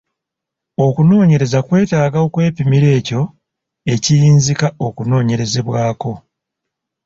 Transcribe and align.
Okunoonyereza 0.85 1.59
kwetaaga 1.67 2.17
okwepimira 2.27 2.87
ekyo 2.99 3.21
ekiyinzika 3.93 4.67
okunoonyerezebwako. 4.87 6.13